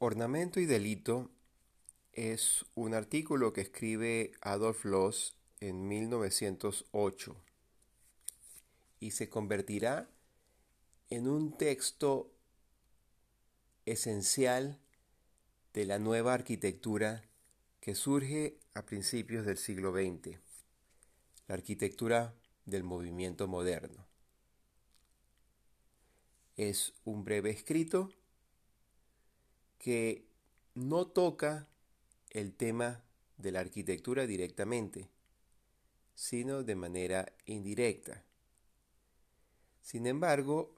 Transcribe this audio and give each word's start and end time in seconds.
Ornamento 0.00 0.60
y 0.60 0.66
delito 0.66 1.28
es 2.12 2.64
un 2.76 2.94
artículo 2.94 3.52
que 3.52 3.62
escribe 3.62 4.30
Adolf 4.42 4.84
Loos 4.84 5.34
en 5.58 5.88
1908 5.88 7.34
y 9.00 9.10
se 9.10 9.28
convertirá 9.28 10.08
en 11.10 11.26
un 11.26 11.58
texto 11.58 12.32
esencial 13.86 14.78
de 15.72 15.84
la 15.84 15.98
nueva 15.98 16.32
arquitectura 16.32 17.24
que 17.80 17.96
surge 17.96 18.60
a 18.74 18.86
principios 18.86 19.44
del 19.46 19.58
siglo 19.58 19.90
XX, 19.90 20.38
la 21.48 21.56
arquitectura 21.56 22.36
del 22.66 22.84
movimiento 22.84 23.48
moderno. 23.48 24.06
Es 26.56 26.94
un 27.04 27.24
breve 27.24 27.50
escrito 27.50 28.12
que 29.78 30.26
no 30.74 31.06
toca 31.06 31.68
el 32.30 32.54
tema 32.54 33.02
de 33.36 33.52
la 33.52 33.60
arquitectura 33.60 34.26
directamente, 34.26 35.08
sino 36.14 36.62
de 36.62 36.74
manera 36.74 37.32
indirecta. 37.46 38.24
Sin 39.80 40.06
embargo, 40.06 40.74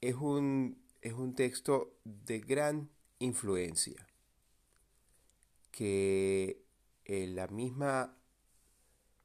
es 0.00 0.14
un, 0.14 0.78
es 1.00 1.14
un 1.14 1.34
texto 1.34 1.98
de 2.04 2.40
gran 2.40 2.90
influencia 3.18 4.06
que 5.70 6.62
eh, 7.04 7.26
la 7.28 7.46
misma 7.48 8.16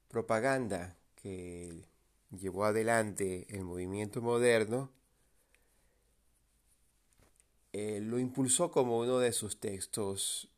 propaganda 0.07 0.97
que 1.15 1.85
llevó 2.31 2.65
adelante 2.65 3.45
el 3.49 3.63
movimiento 3.63 4.21
moderno 4.21 4.91
eh, 7.79 7.99
lo 8.01 8.17
impulsó 8.17 8.71
como 8.71 8.97
uno 8.97 9.19
de 9.19 9.31
sus 9.31 9.59
textos, 9.59 10.49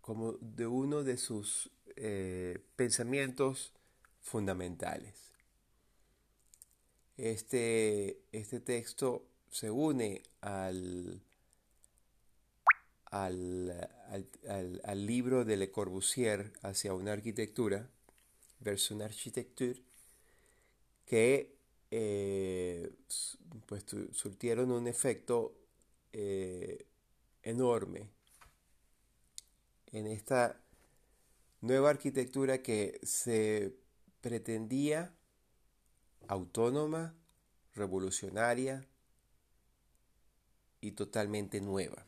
como 0.00 0.34
de 0.34 0.68
uno 0.68 1.02
de 1.02 1.16
sus 1.16 1.72
eh, 1.96 2.60
pensamientos 2.76 3.72
fundamentales. 4.20 5.32
Este, 7.16 8.22
este 8.30 8.60
texto 8.60 9.26
se 9.50 9.72
une 9.72 10.22
al, 10.40 11.20
al, 13.06 13.90
al, 14.84 15.04
libro 15.04 15.44
de 15.44 15.56
Le 15.56 15.72
Corbusier 15.72 16.52
hacia 16.62 16.94
una 16.94 17.10
arquitectura, 17.10 17.90
vers 18.60 18.88
une 18.92 19.02
architecture, 19.02 19.82
que 21.06 21.56
eh, 21.90 22.88
pues, 23.66 23.84
surtieron 24.12 24.70
un 24.70 24.86
efecto 24.86 25.56
eh, 26.12 26.86
enorme 27.42 28.08
en 29.92 30.06
esta 30.06 30.60
nueva 31.60 31.90
arquitectura 31.90 32.62
que 32.62 33.00
se 33.02 33.74
pretendía 34.20 35.14
autónoma, 36.28 37.14
revolucionaria 37.74 38.86
y 40.80 40.92
totalmente 40.92 41.60
nueva. 41.60 42.06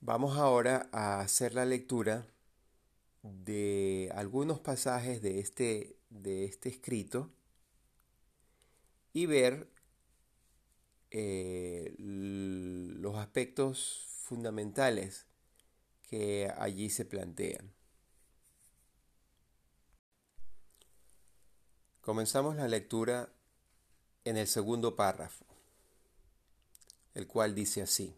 Vamos 0.00 0.38
ahora 0.38 0.88
a 0.92 1.20
hacer 1.20 1.54
la 1.54 1.64
lectura 1.64 2.26
de 3.22 4.10
algunos 4.14 4.60
pasajes 4.60 5.20
de 5.22 5.40
este, 5.40 5.96
de 6.08 6.44
este 6.44 6.68
escrito 6.68 7.30
y 9.18 9.26
ver 9.26 9.68
eh, 11.10 11.92
los 11.98 13.16
aspectos 13.16 14.04
fundamentales 14.22 15.26
que 16.02 16.52
allí 16.56 16.88
se 16.88 17.04
plantean. 17.04 17.74
Comenzamos 22.00 22.54
la 22.54 22.68
lectura 22.68 23.32
en 24.24 24.36
el 24.36 24.46
segundo 24.46 24.94
párrafo, 24.94 25.44
el 27.14 27.26
cual 27.26 27.56
dice 27.56 27.82
así. 27.82 28.14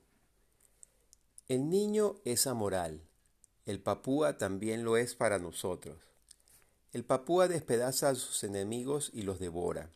El 1.49 1.71
niño 1.71 2.21
es 2.27 2.47
amoral, 2.47 3.01
el 3.65 3.81
papúa 3.81 4.37
también 4.37 4.85
lo 4.85 4.99
es 4.99 5.15
para 5.15 5.39
nosotros. 5.39 5.97
El 6.93 7.07
papúa 7.07 7.49
despedaza 7.49 8.11
a 8.11 8.15
sus 8.15 8.45
enemigos 8.45 9.11
y 9.15 9.23
los 9.23 9.39
devora 9.39 9.91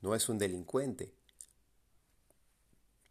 no 0.00 0.14
es 0.14 0.28
un 0.28 0.38
delincuente. 0.38 1.12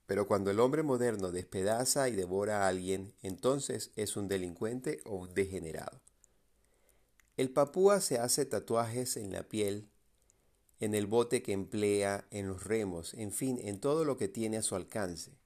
Pero 0.06 0.28
cuando 0.28 0.50
el 0.50 0.60
hombre 0.60 0.82
moderno 0.82 1.32
despedaza 1.32 2.10
y 2.10 2.16
devora 2.16 2.64
a 2.64 2.68
alguien, 2.68 3.14
entonces 3.22 3.92
es 3.96 4.18
un 4.18 4.28
delincuente 4.28 5.02
o 5.06 5.16
un 5.16 5.34
degenerado. 5.34 6.02
El 7.38 7.52
papúa 7.52 8.02
se 8.02 8.18
hace 8.18 8.46
tatuajes 8.46 9.18
en 9.18 9.32
la 9.32 9.44
piel, 9.44 9.88
en 10.80 10.96
el 10.96 11.08
bote 11.08 11.44
que 11.44 11.54
emplea, 11.54 12.26
en 12.32 12.48
los 12.48 12.64
remos, 12.64 13.14
en 13.14 13.32
fin, 13.32 13.60
en 13.62 13.80
todo 13.80 14.04
lo 14.04 14.18
que 14.18 14.28
tiene 14.28 14.58
a 14.58 14.64
su 14.64 14.76
alcance. 14.76 15.38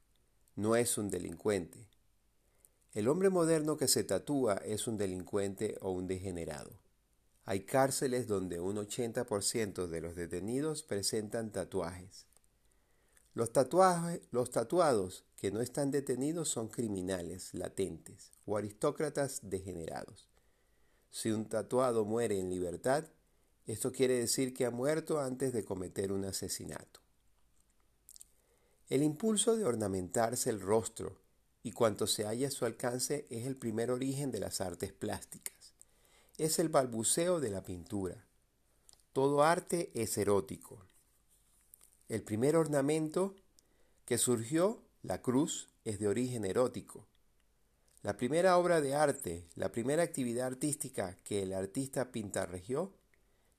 No 0.55 0.75
es 0.75 0.97
un 0.97 1.09
delincuente. 1.09 1.87
El 2.93 3.07
hombre 3.07 3.29
moderno 3.29 3.75
que 3.75 3.87
se 3.87 4.03
tatúa 4.03 4.55
es 4.65 4.87
un 4.87 4.97
delincuente 4.97 5.77
o 5.81 5.91
un 5.91 6.07
degenerado. 6.07 6.82
Hay 7.45 7.65
cárceles 7.65 8.27
donde 8.27 8.61
un 8.61 8.77
80% 8.77 9.87
de 9.87 10.01
los 10.01 10.15
detenidos 10.15 10.81
presentan 10.83 11.51
tatuajes. 11.51 12.25
Los, 13.33 13.51
tatuados 13.51 15.25
que 15.35 15.51
no 15.51 15.59
están 15.59 15.91
detenidos 15.91 16.47
son 16.47 16.69
criminales 16.69 17.53
latentes 17.53 18.31
o 18.45 18.55
aristócratas 18.55 19.41
degenerados. 19.43 20.29
Si 21.11 21.31
un 21.31 21.49
tatuado 21.49 22.05
muere 22.05 22.39
en 22.39 22.49
libertad, 22.49 23.05
esto 23.65 23.91
quiere 23.91 24.19
decir 24.19 24.53
que 24.53 24.65
ha 24.65 24.71
muerto 24.71 25.19
antes 25.19 25.51
de 25.51 25.65
cometer 25.65 26.13
un 26.13 26.25
asesinato. 26.25 27.01
El 28.87 29.03
impulso 29.03 29.57
de 29.57 29.65
ornamentarse 29.65 30.49
el 30.49 30.61
rostro 30.61 31.19
y 31.61 31.71
cuanto 31.71 32.07
se 32.07 32.23
halla 32.23 32.47
a 32.47 32.51
su 32.51 32.65
alcance 32.65 33.25
es 33.29 33.45
el 33.47 33.57
primer 33.57 33.91
origen 33.91 34.31
de 34.31 34.39
las 34.39 34.61
artes 34.61 34.93
plásticas 34.93 35.62
es 36.38 36.59
el 36.59 36.69
balbuceo 36.69 37.39
de 37.39 37.49
la 37.49 37.63
pintura. 37.63 38.25
Todo 39.11 39.44
arte 39.44 39.91
es 39.94 40.17
erótico. 40.17 40.85
El 42.09 42.23
primer 42.23 42.55
ornamento 42.55 43.35
que 44.05 44.17
surgió, 44.17 44.83
la 45.01 45.22
cruz, 45.22 45.69
es 45.85 45.99
de 45.99 46.07
origen 46.07 46.45
erótico. 46.45 47.07
La 48.01 48.17
primera 48.17 48.57
obra 48.57 48.81
de 48.81 48.95
arte, 48.95 49.47
la 49.55 49.72
primera 49.72 50.03
actividad 50.03 50.47
artística 50.47 51.17
que 51.23 51.43
el 51.43 51.53
artista 51.53 52.11
pintarregió 52.11 52.93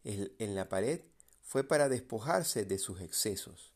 en 0.04 0.54
la 0.54 0.68
pared 0.68 1.00
fue 1.40 1.64
para 1.64 1.88
despojarse 1.88 2.64
de 2.64 2.78
sus 2.78 3.00
excesos. 3.00 3.72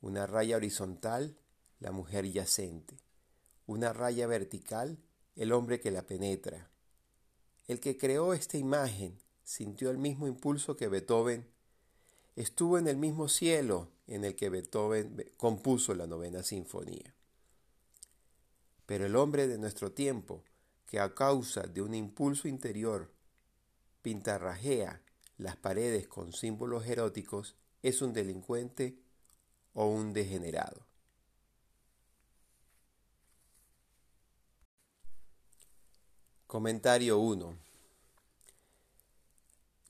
Una 0.00 0.26
raya 0.26 0.56
horizontal, 0.56 1.36
la 1.80 1.90
mujer 1.90 2.30
yacente. 2.30 2.98
Una 3.66 3.92
raya 3.92 4.26
vertical, 4.26 4.98
el 5.34 5.52
hombre 5.52 5.80
que 5.80 5.90
la 5.90 6.06
penetra. 6.06 6.70
El 7.66 7.80
que 7.80 7.96
creó 7.96 8.34
esta 8.34 8.58
imagen 8.58 9.18
sintió 9.42 9.90
el 9.90 9.98
mismo 9.98 10.26
impulso 10.26 10.76
que 10.76 10.88
Beethoven. 10.88 11.46
Estuvo 12.36 12.78
en 12.78 12.88
el 12.88 12.96
mismo 12.96 13.28
cielo 13.28 13.88
en 14.06 14.24
el 14.24 14.34
que 14.36 14.50
Beethoven 14.50 15.32
compuso 15.36 15.94
la 15.94 16.06
novena 16.06 16.42
sinfonía. 16.42 17.14
Pero 18.86 19.06
el 19.06 19.16
hombre 19.16 19.46
de 19.46 19.56
nuestro 19.56 19.92
tiempo, 19.92 20.42
que 20.86 21.00
a 21.00 21.14
causa 21.14 21.62
de 21.62 21.80
un 21.80 21.94
impulso 21.94 22.48
interior 22.48 23.10
pintarrajea 24.02 25.00
las 25.38 25.56
paredes 25.56 26.06
con 26.06 26.32
símbolos 26.32 26.86
eróticos, 26.86 27.56
es 27.82 28.02
un 28.02 28.12
delincuente 28.12 28.98
o 29.72 29.86
un 29.86 30.12
degenerado. 30.12 30.86
Comentario 36.54 37.18
1. 37.18 37.58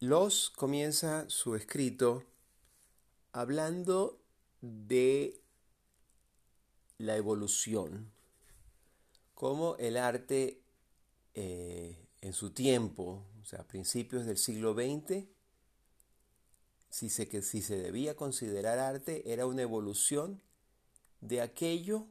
Los 0.01 0.49
comienza 0.49 1.29
su 1.29 1.57
escrito 1.57 2.25
hablando 3.33 4.19
de 4.63 5.43
la 6.97 7.19
evolución, 7.19 8.11
cómo 9.35 9.77
el 9.77 9.99
arte 9.99 10.63
eh, 11.35 11.99
en 12.23 12.33
su 12.33 12.49
tiempo, 12.49 13.27
o 13.43 13.45
sea, 13.45 13.61
a 13.61 13.67
principios 13.67 14.25
del 14.25 14.39
siglo 14.39 14.73
XX, 14.73 15.27
si 16.89 17.11
se, 17.11 17.43
si 17.43 17.61
se 17.61 17.77
debía 17.77 18.17
considerar 18.17 18.79
arte, 18.79 19.31
era 19.31 19.45
una 19.45 19.61
evolución 19.61 20.41
de 21.21 21.43
aquello 21.43 22.07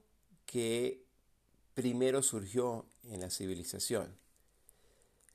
que 0.46 1.08
primero 1.74 2.22
surgió 2.22 2.86
en 3.02 3.20
la 3.20 3.32
civilización. 3.32 4.22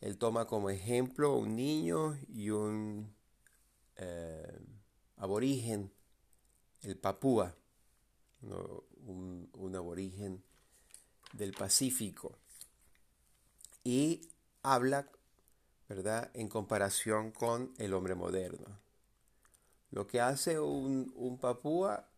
Él 0.00 0.16
toma 0.16 0.46
como 0.46 0.70
ejemplo 0.70 1.36
un 1.36 1.56
niño 1.56 2.16
y 2.28 2.50
un 2.50 3.12
eh, 3.96 4.58
aborigen, 5.16 5.92
el 6.82 6.96
papúa, 6.96 7.56
un, 8.42 9.74
aborigen 9.74 10.42
del 11.32 11.52
Pacífico, 11.52 12.38
y 13.82 14.28
habla, 14.62 15.10
¿verdad?, 15.88 16.30
en 16.34 16.48
comparación 16.48 17.32
con 17.32 17.74
el 17.78 17.92
hombre 17.92 18.14
moderno. 18.14 18.78
Lo 19.90 20.06
que 20.06 20.20
hace 20.20 20.60
un, 20.60 21.12
un 21.16 21.38
papúa 21.38 22.08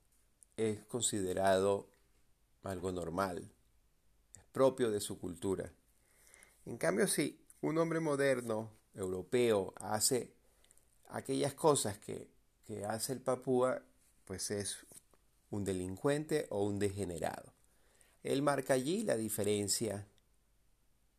es 0.56 0.84
considerado 0.84 1.88
algo 2.62 2.92
normal, 2.92 3.50
es 4.36 4.44
propio 4.52 4.90
de 4.90 5.00
su 5.00 5.18
cultura. 5.18 5.72
En 6.66 6.76
cambio, 6.76 7.08
si 7.08 7.39
un 7.60 7.78
hombre 7.78 8.00
moderno, 8.00 8.70
europeo, 8.94 9.72
hace 9.76 10.32
aquellas 11.08 11.54
cosas 11.54 11.98
que, 11.98 12.28
que 12.66 12.84
hace 12.84 13.12
el 13.12 13.20
papúa, 13.20 13.82
pues 14.24 14.50
es 14.50 14.78
un 15.50 15.64
delincuente 15.64 16.46
o 16.50 16.64
un 16.64 16.78
degenerado. 16.78 17.52
Él 18.22 18.42
marca 18.42 18.74
allí 18.74 19.02
la 19.02 19.16
diferencia 19.16 20.06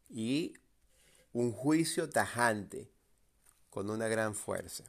y 0.09 0.53
un 1.33 1.51
juicio 1.51 2.09
tajante 2.09 2.89
con 3.69 3.89
una 3.89 4.07
gran 4.07 4.35
fuerza. 4.35 4.83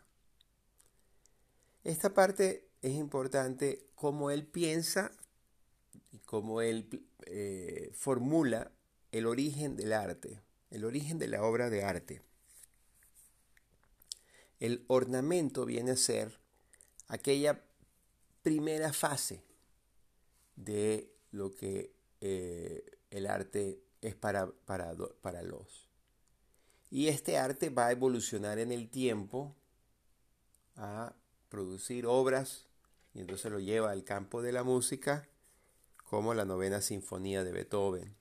Esta 1.84 2.14
parte 2.14 2.68
es 2.82 2.92
importante 2.92 3.86
cómo 3.94 4.30
él 4.30 4.46
piensa 4.46 5.12
y 6.12 6.18
cómo 6.18 6.60
él 6.60 7.06
eh, 7.26 7.90
formula 7.94 8.70
el 9.10 9.26
origen 9.26 9.76
del 9.76 9.92
arte, 9.92 10.40
el 10.72 10.86
origen 10.86 11.18
de 11.18 11.28
la 11.28 11.42
obra 11.42 11.68
de 11.68 11.84
arte. 11.84 12.22
El 14.58 14.84
ornamento 14.88 15.66
viene 15.66 15.92
a 15.92 15.96
ser 15.96 16.40
aquella 17.08 17.62
primera 18.42 18.92
fase 18.92 19.44
de 20.56 21.12
lo 21.30 21.54
que 21.54 21.92
eh, 22.20 22.84
el 23.10 23.26
arte 23.26 23.82
es 24.00 24.14
para, 24.14 24.50
para, 24.50 24.94
para 25.20 25.42
los. 25.42 25.88
Y 26.90 27.08
este 27.08 27.36
arte 27.36 27.68
va 27.68 27.88
a 27.88 27.92
evolucionar 27.92 28.58
en 28.58 28.72
el 28.72 28.88
tiempo 28.88 29.54
a 30.76 31.14
producir 31.50 32.06
obras 32.06 32.66
y 33.12 33.20
entonces 33.20 33.52
lo 33.52 33.60
lleva 33.60 33.90
al 33.90 34.04
campo 34.04 34.40
de 34.40 34.52
la 34.52 34.62
música 34.62 35.28
como 36.04 36.32
la 36.32 36.46
novena 36.46 36.80
sinfonía 36.80 37.44
de 37.44 37.52
Beethoven, 37.52 38.16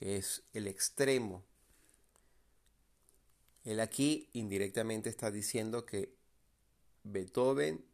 que 0.00 0.16
es 0.16 0.42
el 0.54 0.66
extremo. 0.66 1.44
Él 3.64 3.80
aquí 3.80 4.30
indirectamente 4.32 5.10
está 5.10 5.30
diciendo 5.30 5.84
que 5.84 6.14
Beethoven, 7.04 7.84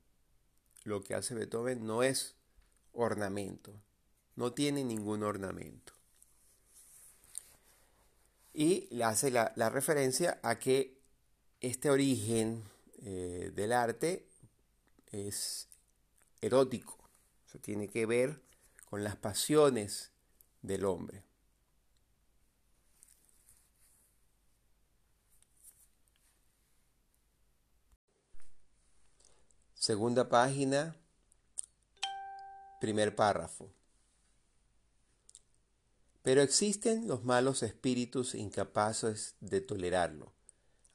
lo 0.85 1.03
que 1.03 1.17
hace 1.17 1.35
Beethoven 1.35 1.85
no 1.85 2.05
es 2.05 2.37
ornamento, 2.93 3.75
no 4.37 4.53
tiene 4.53 4.85
ningún 4.85 5.25
ornamento. 5.25 5.93
Y 8.55 8.87
le 8.95 9.03
hace 9.03 9.33
la, 9.33 9.53
referencia 9.69 10.39
a 10.45 10.61
que 10.61 10.97
este 11.61 11.91
origen 11.91 12.63
eh, 13.03 13.51
del 13.53 13.73
arte 13.73 14.29
es 15.11 15.67
erótico, 16.41 16.97
o 17.53 17.59
tiene 17.59 17.89
que 17.89 18.07
ver 18.07 18.41
con 18.89 19.03
las 19.03 19.17
pasiones 19.17 20.13
del 20.63 20.85
hombre. 20.85 21.26
Segunda 29.87 30.29
página, 30.29 30.97
primer 32.81 33.15
párrafo. 33.15 33.71
Pero 36.25 36.43
existen 36.43 37.07
los 37.07 37.23
malos 37.23 37.63
espíritus 37.63 38.35
incapaces 38.35 39.37
de 39.39 39.61
tolerarlo. 39.61 40.33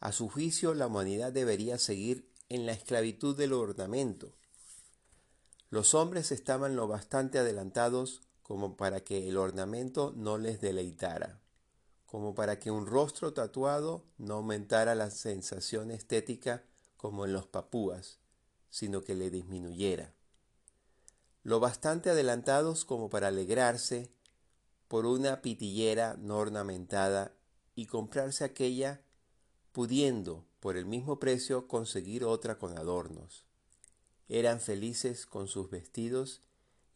A 0.02 0.12
su 0.12 0.28
juicio, 0.28 0.74
la 0.74 0.88
humanidad 0.88 1.32
debería 1.32 1.78
seguir 1.78 2.30
en 2.50 2.66
la 2.66 2.74
esclavitud 2.74 3.34
del 3.38 3.54
ornamento. 3.54 4.34
Los 5.70 5.94
hombres 5.94 6.34
estaban 6.34 6.76
lo 6.76 6.90
bastante 6.90 7.40
adelantados 7.40 8.24
como 8.42 8.76
para 8.76 9.06
que 9.06 9.30
el 9.30 9.38
ornamento 9.38 10.12
no 10.18 10.38
les 10.38 10.60
deleitara, 10.60 11.40
como 12.06 12.36
para 12.36 12.60
que 12.60 12.72
un 12.72 12.86
rostro 12.86 13.32
tatuado 13.32 14.04
no 14.18 14.34
aumentara 14.34 14.96
la 14.96 15.12
sensación 15.12 15.92
estética 15.92 16.66
como 16.98 17.24
en 17.24 17.32
los 17.32 17.48
papúas, 17.48 18.21
sino 18.72 19.04
que 19.04 19.14
le 19.14 19.30
disminuyera. 19.30 20.16
Lo 21.44 21.60
bastante 21.60 22.10
adelantados 22.10 22.86
como 22.86 23.10
para 23.10 23.28
alegrarse 23.28 24.12
por 24.88 25.06
una 25.06 25.44
pitillera 25.44 26.16
no 26.18 26.38
ornamentada 26.38 27.36
y 27.76 27.86
comprarse 27.86 28.44
aquella 28.44 29.02
pudiendo 29.72 30.46
por 30.60 30.78
el 30.78 30.86
mismo 30.86 31.20
precio 31.20 31.68
conseguir 31.68 32.24
otra 32.24 32.58
con 32.58 32.78
adornos. 32.78 33.46
Eran 34.28 34.60
felices 34.60 35.26
con 35.26 35.48
sus 35.48 35.70
vestidos 35.70 36.42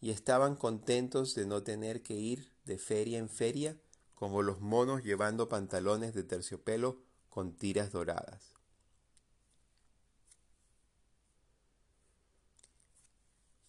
y 0.01 0.11
estaban 0.11 0.55
contentos 0.55 1.35
de 1.35 1.45
no 1.45 1.63
tener 1.63 2.01
que 2.01 2.15
ir 2.15 2.51
de 2.65 2.77
feria 2.77 3.17
en 3.17 3.29
feria 3.29 3.77
como 4.13 4.41
los 4.41 4.61
monos 4.61 5.03
llevando 5.03 5.49
pantalones 5.49 6.13
de 6.13 6.23
terciopelo 6.23 7.01
con 7.29 7.53
tiras 7.53 7.91
doradas. 7.91 8.54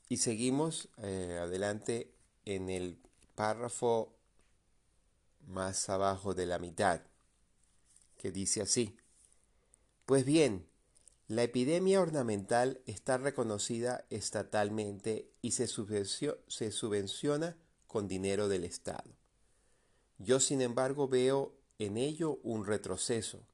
Y 0.08 0.18
seguimos 0.18 0.88
eh, 0.98 1.38
adelante 1.40 2.12
en 2.44 2.70
el 2.70 2.98
párrafo 3.34 4.14
más 5.46 5.88
abajo 5.88 6.34
de 6.34 6.46
la 6.46 6.58
mitad, 6.58 7.00
que 8.16 8.30
dice 8.30 8.62
así. 8.62 8.96
Pues 10.04 10.24
bien, 10.24 10.66
la 11.28 11.42
epidemia 11.42 12.00
ornamental 12.00 12.80
está 12.86 13.18
reconocida 13.18 14.04
estatalmente 14.10 15.28
y 15.42 15.52
se, 15.52 15.66
se 15.66 16.70
subvenciona 16.70 17.56
con 17.88 18.06
dinero 18.06 18.48
del 18.48 18.64
Estado. 18.64 19.10
Yo, 20.18 20.38
sin 20.38 20.62
embargo, 20.62 21.08
veo 21.08 21.56
en 21.78 21.96
ello 21.96 22.38
un 22.42 22.64
retroceso. 22.64 23.46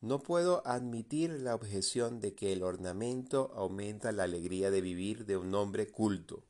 No 0.00 0.20
puedo 0.20 0.66
admitir 0.66 1.30
la 1.30 1.54
objeción 1.54 2.20
de 2.20 2.34
que 2.34 2.54
el 2.54 2.62
ornamento 2.62 3.52
aumenta 3.54 4.12
la 4.12 4.22
alegría 4.22 4.70
de 4.70 4.80
vivir 4.80 5.26
de 5.26 5.36
un 5.36 5.54
hombre 5.54 5.88
culto. 5.88 6.42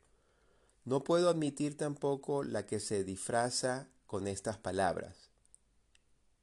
No 0.84 1.02
puedo 1.02 1.28
admitir 1.28 1.76
tampoco 1.76 2.44
la 2.44 2.64
que 2.64 2.78
se 2.78 3.02
disfraza 3.02 3.88
con 4.06 4.28
estas 4.28 4.56
palabras. 4.56 5.30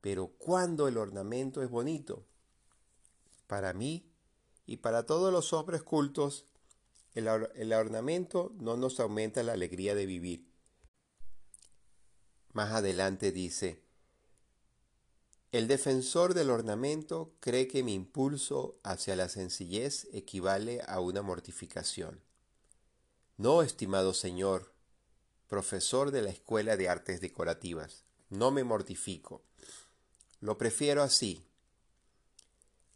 Pero 0.02 0.28
cuando 0.38 0.90
el 0.90 0.98
ornamento 0.98 1.64
es 1.64 1.70
bonito, 1.70 2.26
para 3.48 3.74
mí 3.74 4.12
y 4.66 4.78
para 4.78 5.06
todos 5.06 5.32
los 5.32 5.54
hombres 5.54 5.84
cultos, 5.84 6.46
el, 7.14 7.28
el, 7.56 7.74
ornamento 7.74 8.54
no 8.60 8.76
nos 8.76 9.00
aumenta 9.00 9.44
la 9.44 9.54
alegría 9.54 9.96
de 9.96 10.06
vivir. 10.06 10.52
Más 12.52 12.74
adelante 12.74 13.32
dice, 13.32 13.87
el 15.52 15.68
defensor 15.68 16.34
del 16.34 16.50
ornamento 16.50 17.34
cree 17.40 17.68
que 17.68 17.82
mi 17.82 17.94
impulso 17.94 18.78
hacia 18.84 19.16
la 19.16 19.30
sencillez 19.30 20.08
equivale 20.12 20.82
a 20.88 21.00
una 21.00 21.22
mortificación. 21.22 22.22
No, 23.38 23.62
estimado 23.62 24.14
señor, 24.14 24.74
profesor 25.48 26.12
de 26.12 26.22
la 26.22 26.32
Escuela 26.32 26.76
de 26.76 26.90
Artes 26.90 27.22
Decorativas. 27.22 28.04
No 28.30 28.52
me 28.52 28.66
mortifico. 28.66 29.42
Lo 30.42 30.58
prefiero 30.58 31.02
así. 31.02 31.46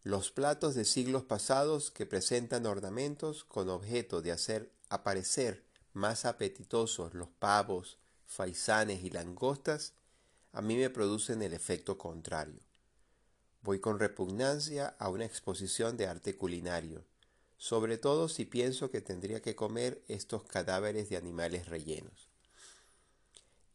Los 0.04 0.32
platos 0.32 0.76
de 0.76 0.84
siglos 0.84 1.24
pasados 1.24 1.90
que 1.90 2.06
presentan 2.06 2.66
ornamentos 2.66 3.46
con 3.46 3.70
objeto 3.70 4.22
de 4.22 4.34
hacer 4.34 4.74
aparecer 4.90 5.64
más 5.94 6.26
apetitosos 6.26 7.14
los 7.14 7.30
pavos, 7.30 7.98
faisanes 8.26 9.04
y 9.04 9.10
langostas, 9.10 9.94
a 10.54 10.62
mí 10.62 10.76
me 10.76 10.90
producen 10.90 11.42
el 11.42 11.54
efecto 11.54 11.98
contrario. 11.98 12.60
Voy 13.62 13.80
con 13.80 14.00
repugnancia 14.00 14.96
a 15.00 15.10
una 15.10 15.26
exposición 15.26 15.98
de 15.98 16.08
arte 16.08 16.36
culinario, 16.36 17.06
sobre 17.58 17.98
todo 17.98 18.28
si 18.28 18.46
pienso 18.46 18.90
que 18.90 19.02
tendría 19.02 19.42
que 19.42 19.56
comer 19.56 20.04
estos 20.08 20.44
cadáveres 20.44 21.10
de 21.10 21.18
animales 21.18 21.68
rellenos. 21.68 22.30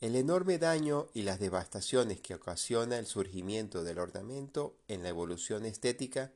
El 0.01 0.17
enorme 0.17 0.59
daño 0.59 1.09
y 1.15 1.23
las 1.23 1.39
devastaciones 1.39 2.21
que 2.21 2.35
ocasiona 2.35 2.99
el 2.99 3.07
surgimiento 3.07 3.83
del 3.83 3.99
ornamento 3.99 4.77
en 4.89 5.03
la 5.03 5.09
evolución 5.09 5.65
estética 5.65 6.33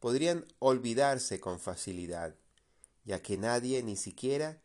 podrían 0.00 0.44
olvidarse 0.58 1.40
con 1.40 1.60
facilidad, 1.60 2.34
ya 3.04 3.22
que 3.22 3.38
nadie, 3.38 3.82
ni 3.82 3.96
siquiera 3.96 4.60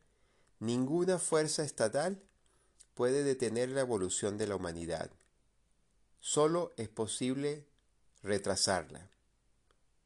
ninguna 0.59 1.17
fuerza 1.17 1.63
estatal, 1.63 2.21
puede 2.99 3.23
detener 3.23 3.69
la 3.69 3.79
evolución 3.79 4.37
de 4.37 4.45
la 4.45 4.57
humanidad. 4.57 5.09
Solo 6.19 6.73
es 6.75 6.89
posible 6.89 7.65
retrasarla. 8.23 9.09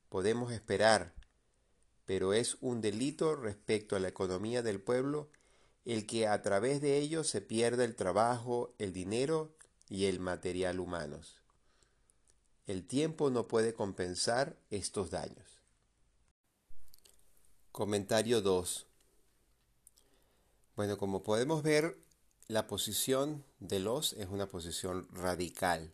Podemos 0.09 0.51
esperar, 0.51 1.11
pero 2.05 2.33
es 2.33 2.55
un 2.61 2.81
delito 2.81 3.35
respecto 3.35 3.95
a 3.95 3.99
la 3.99 4.09
economía 4.09 4.61
del 4.61 4.79
pueblo 4.79 5.27
el 5.85 6.05
que 6.05 6.27
a 6.27 6.39
través 6.43 6.81
de 6.81 6.99
ello 6.99 7.23
se 7.23 7.41
pierda 7.41 7.83
el 7.83 7.95
trabajo, 7.95 8.75
el 8.77 8.93
dinero 8.93 9.55
y 9.89 10.05
el 10.05 10.19
material 10.19 10.79
humanos. 10.79 11.41
El 12.67 12.85
tiempo 12.85 13.31
no 13.31 13.47
puede 13.47 13.73
compensar 13.73 14.55
estos 14.69 15.09
daños. 15.09 15.63
Comentario 17.71 18.39
2. 18.41 18.85
Bueno, 20.75 20.99
como 20.99 21.23
podemos 21.23 21.63
ver, 21.63 21.97
la 22.47 22.67
posición 22.67 23.45
de 23.59 23.79
los 23.79 24.13
es 24.13 24.27
una 24.27 24.47
posición 24.47 25.07
radical, 25.11 25.93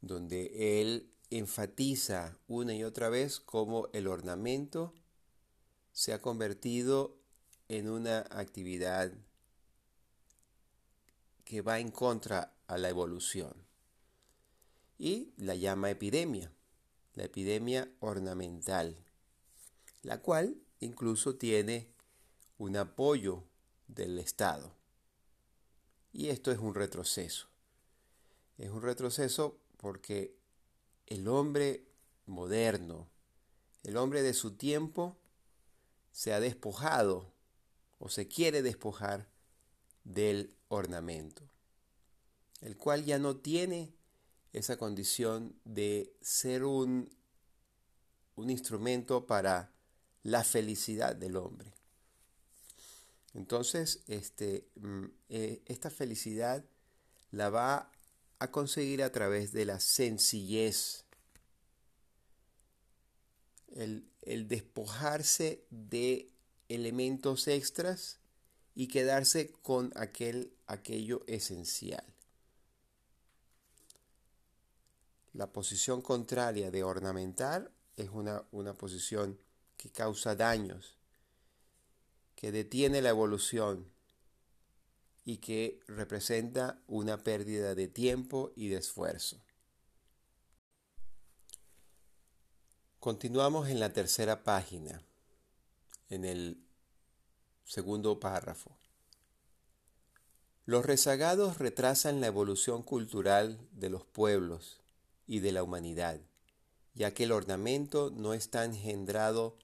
donde 0.00 0.80
él 0.80 1.12
enfatiza 1.30 2.38
una 2.48 2.74
y 2.74 2.84
otra 2.84 3.08
vez 3.08 3.38
cómo 3.38 3.88
el 3.92 4.06
ornamento 4.06 4.94
se 5.92 6.12
ha 6.12 6.20
convertido 6.20 7.18
en 7.68 7.88
una 7.88 8.20
actividad 8.30 9.12
que 11.44 11.60
va 11.60 11.78
en 11.78 11.90
contra 11.90 12.54
a 12.66 12.78
la 12.78 12.88
evolución. 12.88 13.54
Y 14.98 15.32
la 15.36 15.54
llama 15.54 15.90
epidemia, 15.90 16.52
la 17.14 17.24
epidemia 17.24 17.90
ornamental, 18.00 18.96
la 20.02 20.22
cual 20.22 20.56
incluso 20.80 21.36
tiene 21.36 21.92
un 22.58 22.76
apoyo 22.76 23.44
del 23.94 24.18
Estado. 24.18 24.74
Y 26.12 26.28
esto 26.28 26.52
es 26.52 26.58
un 26.58 26.74
retroceso. 26.74 27.48
Es 28.58 28.70
un 28.70 28.82
retroceso 28.82 29.58
porque 29.76 30.36
el 31.06 31.28
hombre 31.28 31.84
moderno, 32.26 33.08
el 33.82 33.96
hombre 33.96 34.22
de 34.22 34.34
su 34.34 34.52
tiempo, 34.52 35.16
se 36.12 36.32
ha 36.32 36.40
despojado 36.40 37.32
o 37.98 38.08
se 38.08 38.28
quiere 38.28 38.62
despojar 38.62 39.28
del 40.04 40.54
ornamento, 40.68 41.42
el 42.60 42.76
cual 42.76 43.04
ya 43.04 43.18
no 43.18 43.36
tiene 43.36 43.94
esa 44.52 44.76
condición 44.76 45.56
de 45.64 46.14
ser 46.20 46.64
un, 46.64 47.10
un 48.36 48.50
instrumento 48.50 49.26
para 49.26 49.72
la 50.22 50.44
felicidad 50.44 51.16
del 51.16 51.36
hombre. 51.36 51.72
Entonces, 53.34 54.02
este, 54.08 54.68
mm, 54.76 55.04
eh, 55.28 55.62
esta 55.66 55.90
felicidad 55.90 56.64
la 57.30 57.50
va 57.50 57.90
a 58.38 58.50
conseguir 58.50 59.02
a 59.02 59.12
través 59.12 59.52
de 59.52 59.64
la 59.64 59.80
sencillez, 59.80 61.04
el, 63.74 64.06
el 64.22 64.48
despojarse 64.48 65.64
de 65.70 66.30
elementos 66.68 67.48
extras 67.48 68.18
y 68.74 68.88
quedarse 68.88 69.52
con 69.62 69.92
aquel, 69.96 70.52
aquello 70.66 71.22
esencial. 71.26 72.04
La 75.32 75.50
posición 75.52 76.02
contraria 76.02 76.70
de 76.70 76.82
ornamentar 76.82 77.70
es 77.96 78.10
una, 78.10 78.44
una 78.50 78.74
posición 78.74 79.38
que 79.76 79.90
causa 79.90 80.34
daños, 80.34 80.98
que 82.42 82.50
detiene 82.50 83.00
la 83.00 83.10
evolución, 83.10 83.92
y 85.24 85.36
que 85.36 85.78
representa 85.86 86.82
una 86.88 87.18
pérdida 87.18 87.76
de 87.76 87.86
tiempo 87.86 88.52
y 88.56 88.68
de 88.68 88.78
esfuerzo. 88.78 89.40
Continuamos 92.98 93.68
en 93.68 93.78
la 93.78 93.92
tercera 93.92 94.42
página, 94.42 95.04
en 96.08 96.24
el 96.24 96.66
segundo 97.64 98.18
párrafo. 98.18 98.76
Los 100.64 100.84
rezagados 100.84 101.58
retrasan 101.58 102.20
la 102.20 102.26
evolución 102.26 102.82
cultural 102.82 103.68
de 103.70 103.88
los 103.90 104.04
pueblos 104.04 104.80
y 105.28 105.38
de 105.38 105.52
la 105.52 105.62
humanidad, 105.62 106.20
ya 106.94 107.14
que 107.14 107.22
el 107.22 107.30
ornamento 107.30 108.10
no 108.10 108.34
está 108.34 108.64
engendrado 108.64 109.56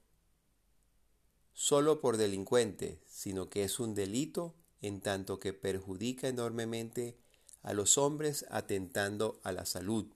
solo 1.61 2.00
por 2.00 2.19
delincuentes, 2.19 3.00
sino 3.09 3.50
que 3.50 3.65
es 3.65 3.81
un 3.81 3.93
delito 3.93 4.55
en 4.81 5.00
tanto 5.00 5.41
que 5.41 5.53
perjudica 5.53 6.29
enormemente 6.29 7.19
a 7.62 7.73
los 7.73 7.99
hombres 7.99 8.47
atentando 8.49 9.41
a 9.43 9.50
la 9.50 9.67
salud, 9.67 10.07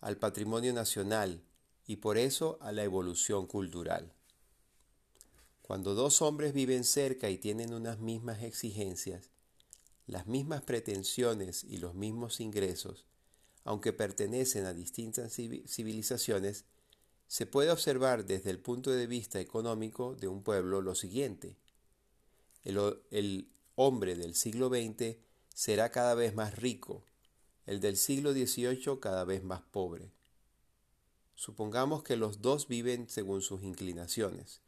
al 0.00 0.16
patrimonio 0.16 0.72
nacional 0.72 1.44
y 1.86 1.98
por 1.98 2.18
eso 2.18 2.58
a 2.60 2.72
la 2.72 2.82
evolución 2.82 3.46
cultural. 3.46 4.14
Cuando 5.62 5.94
dos 5.94 6.20
hombres 6.22 6.52
viven 6.52 6.82
cerca 6.82 7.30
y 7.30 7.38
tienen 7.38 7.72
unas 7.72 8.00
mismas 8.00 8.42
exigencias, 8.42 9.30
las 10.08 10.26
mismas 10.26 10.62
pretensiones 10.62 11.62
y 11.62 11.76
los 11.76 11.94
mismos 11.94 12.40
ingresos, 12.40 13.06
aunque 13.62 13.92
pertenecen 13.92 14.66
a 14.66 14.74
distintas 14.74 15.32
civilizaciones, 15.34 16.64
se 17.26 17.46
puede 17.46 17.70
observar 17.70 18.26
desde 18.26 18.50
el 18.50 18.60
punto 18.60 18.90
de 18.90 19.06
vista 19.06 19.40
económico 19.40 20.14
de 20.14 20.28
un 20.28 20.42
pueblo 20.42 20.80
lo 20.82 20.94
siguiente. 20.94 21.56
El, 22.62 23.48
hombre 23.76 24.14
del 24.14 24.34
siglo 24.34 24.68
XX 24.68 25.16
será 25.52 25.90
cada 25.90 26.14
vez 26.14 26.34
más 26.34 26.56
rico, 26.56 27.04
el 27.66 27.80
del 27.80 27.96
siglo 27.96 28.32
XVIII 28.32 29.00
cada 29.00 29.24
vez 29.24 29.42
más 29.42 29.62
pobre. 29.62 30.12
Supongamos 31.34 32.02
que 32.02 32.16
los 32.16 32.40
dos 32.40 32.68
viven 32.68 33.08
según 33.08 33.42
sus 33.42 33.62
inclinaciones. 33.62 34.60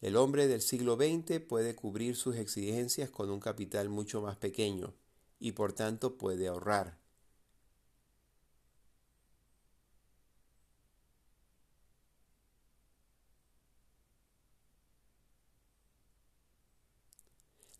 El 0.00 0.16
hombre 0.16 0.48
del 0.48 0.62
siglo 0.62 0.96
XX 0.96 1.40
puede 1.40 1.76
cubrir 1.76 2.16
sus 2.16 2.36
exigencias 2.36 3.10
con 3.10 3.30
un 3.30 3.38
capital 3.38 3.88
mucho 3.88 4.22
más 4.22 4.36
pequeño 4.36 4.94
y 5.38 5.52
por 5.52 5.74
tanto 5.74 6.16
puede 6.16 6.48
ahorrar. 6.48 7.01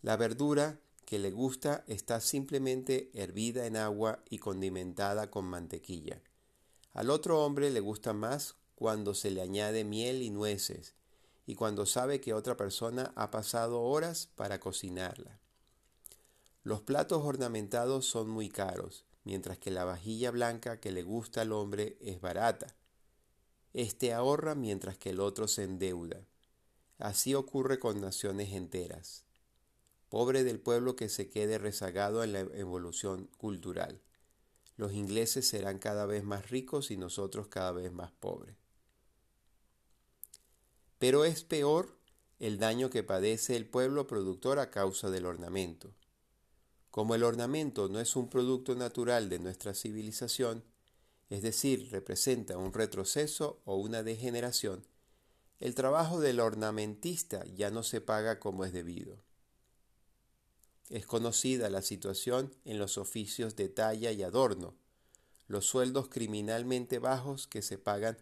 La 0.03 0.17
verdura 0.17 0.81
que 1.05 1.17
le 1.17 1.31
gusta 1.31 1.85
está 1.87 2.19
simplemente 2.19 3.09
hervida 3.13 3.65
en 3.65 3.77
agua 3.77 4.21
y 4.29 4.37
condimentada 4.37 5.31
con 5.31 5.45
mantequilla. 5.45 6.21
Al 6.93 7.09
otro 7.09 7.43
hombre 7.43 7.71
le 7.71 7.79
gusta 7.79 8.11
más 8.11 8.55
cuando 8.75 9.13
se 9.13 9.31
le 9.31 9.41
añade 9.41 9.85
miel 9.85 10.21
y 10.21 10.29
nueces, 10.29 10.93
y 11.45 11.55
cuando 11.55 11.85
sabe 11.85 12.19
que 12.19 12.33
otra 12.33 12.57
persona 12.57 13.13
ha 13.15 13.31
pasado 13.31 13.81
horas 13.81 14.27
para 14.35 14.59
cocinarla. 14.59 15.39
Los 16.63 16.81
platos 16.81 17.23
ornamentados 17.23 18.05
son 18.05 18.29
muy 18.29 18.49
caros, 18.49 19.05
mientras 19.23 19.57
que 19.57 19.71
la 19.71 19.85
vajilla 19.85 20.31
blanca 20.31 20.81
que 20.81 20.91
le 20.91 21.03
gusta 21.03 21.41
al 21.41 21.53
hombre 21.53 21.97
es 22.01 22.19
barata. 22.19 22.75
Este 23.71 24.13
ahorra 24.13 24.53
mientras 24.53 24.97
que 24.97 25.11
el 25.11 25.21
otro 25.21 25.47
se 25.47 25.63
endeuda. 25.63 26.27
Así 26.97 27.35
ocurre 27.35 27.79
con 27.79 28.01
naciones 28.01 28.51
enteras. 28.51 29.23
Pobre 30.13 30.43
del 30.43 30.59
pueblo 30.59 30.95
que 30.95 31.09
se 31.09 31.31
quede 31.31 31.57
rezagado 31.57 32.23
en 32.23 32.33
la 32.33 32.41
evolución 32.41 33.31
cultural. 33.39 33.99
Los 34.77 34.93
ingleses 34.93 35.47
serán 35.47 35.79
cada 35.79 36.05
vez 36.05 36.23
más 36.23 36.51
ricos 36.51 36.91
y 36.91 36.97
nosotros 36.97 37.47
cada 37.47 37.71
vez 37.71 37.91
más 37.91 38.11
pobres. 38.11 38.55
Pero 40.99 41.25
es 41.25 41.43
peor 41.43 41.97
el 42.37 42.59
daño 42.59 42.91
que 42.91 43.01
padece 43.01 43.55
el 43.55 43.65
pueblo 43.65 44.05
productor 44.05 44.59
a 44.59 44.69
causa 44.69 45.09
del 45.09 45.25
ornamento. 45.25 45.95
Como 46.91 47.15
el 47.15 47.23
ornamento 47.23 47.89
no 47.89 47.99
es 47.99 48.15
un 48.15 48.29
producto 48.29 48.75
natural 48.75 49.29
de 49.29 49.39
nuestra 49.39 49.73
civilización, 49.73 50.63
es 51.31 51.41
decir, 51.41 51.89
representa 51.89 52.59
un 52.59 52.71
retroceso 52.71 53.63
o 53.65 53.77
una 53.77 54.03
degeneración, 54.03 54.85
el 55.59 55.73
trabajo 55.73 56.19
del 56.19 56.39
ornamentista 56.39 57.43
ya 57.45 57.71
no 57.71 57.81
se 57.81 57.99
paga 57.99 58.39
como 58.39 58.63
es 58.63 58.73
debido. 58.73 59.23
Es 60.93 61.07
conocida 61.07 61.71
la 61.71 61.81
situación 61.81 62.53
en 62.65 62.77
los 62.77 62.99
oficios 62.99 63.55
de 63.55 63.67
talla 63.67 64.11
y 64.11 64.21
adorno, 64.21 64.75
los 65.47 65.65
sueldos 65.65 66.07
criminalmente 66.07 66.99
bajos 66.99 67.47
que 67.47 67.63
se 67.63 67.79
pagan 67.79 68.15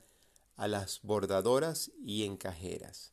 a 0.55 0.69
las 0.69 1.01
bordadoras 1.01 1.91
y 2.01 2.23
encajeras. 2.23 3.11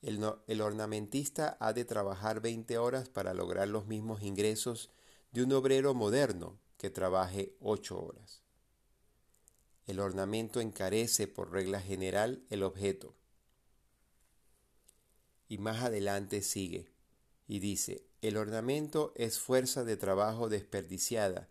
El, 0.00 0.18
el, 0.46 0.62
ornamentista 0.62 1.58
ha 1.60 1.74
de 1.74 1.84
trabajar 1.84 2.40
20 2.40 2.78
horas 2.78 3.10
para 3.10 3.34
lograr 3.34 3.68
los 3.68 3.86
mismos 3.86 4.22
ingresos 4.22 4.88
de 5.32 5.42
un 5.42 5.52
obrero 5.52 5.92
moderno 5.92 6.58
que 6.78 6.88
trabaje 6.88 7.54
8 7.60 8.02
horas. 8.02 8.40
El 9.86 10.00
ornamento 10.00 10.62
encarece 10.62 11.28
por 11.28 11.52
regla 11.52 11.82
general 11.82 12.42
el 12.48 12.62
objeto. 12.62 13.14
Y 15.50 15.58
más 15.58 15.82
adelante 15.82 16.40
sigue 16.40 16.88
y 17.46 17.58
dice, 17.58 18.06
el 18.22 18.36
ornamento 18.36 19.12
es 19.16 19.40
fuerza 19.40 19.82
de 19.82 19.96
trabajo 19.96 20.48
desperdiciada, 20.48 21.48